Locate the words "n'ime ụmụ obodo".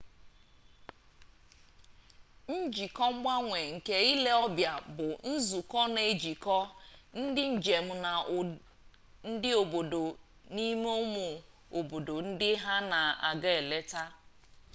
10.53-12.15